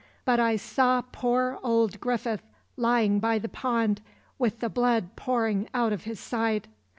[0.25, 2.41] But I saw poor old Griffith
[2.75, 4.01] lying by the pond,
[4.39, 6.67] with the blood pouring out of his side.